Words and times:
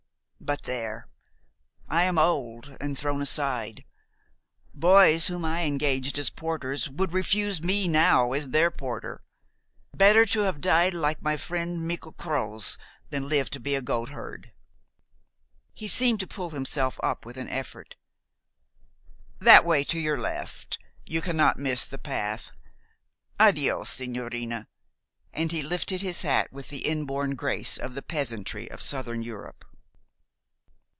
But 0.43 0.63
there! 0.63 1.07
I 1.87 2.03
am 2.03 2.17
old, 2.17 2.75
and 2.81 2.97
thrown 2.97 3.21
aside. 3.21 3.85
Boys 4.73 5.27
whom 5.27 5.45
I 5.45 5.61
engaged 5.61 6.17
as 6.17 6.31
porters 6.31 6.89
would 6.89 7.13
refuse 7.13 7.61
me 7.63 7.87
now 7.87 8.33
as 8.33 8.49
their 8.49 8.71
porter. 8.71 9.23
Better 9.95 10.25
to 10.25 10.39
have 10.41 10.59
died 10.59 10.95
like 10.95 11.21
my 11.21 11.37
friend, 11.37 11.87
Michel 11.87 12.11
Croz, 12.11 12.79
than 13.11 13.29
live 13.29 13.51
to 13.51 13.59
be 13.59 13.75
a 13.75 13.83
goatherd." 13.83 14.51
He 15.75 15.87
seemed 15.87 16.19
to 16.21 16.27
pull 16.27 16.49
himself 16.49 16.99
up 17.03 17.23
with 17.23 17.37
an 17.37 17.47
effort. 17.47 17.95
"That 19.37 19.63
way 19.63 19.83
to 19.85 19.99
your 19.99 20.17
left 20.17 20.79
you 21.05 21.21
cannot 21.21 21.59
miss 21.59 21.85
the 21.85 21.99
path. 21.99 22.49
Addio, 23.39 23.83
sigñorina," 23.83 24.65
and 25.31 25.51
he 25.51 25.61
lifted 25.61 26.01
his 26.01 26.23
hat 26.23 26.51
with 26.51 26.69
the 26.69 26.87
inborn 26.87 27.35
grace 27.35 27.77
of 27.77 27.93
the 27.93 28.01
peasantry 28.01 28.69
of 28.71 28.81
Southern 28.81 29.21
Europe. 29.21 29.63